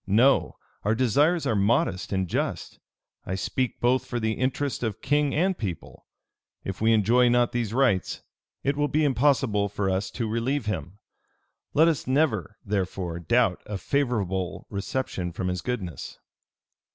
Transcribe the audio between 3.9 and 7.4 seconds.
for the interest of king and people. If we enjoy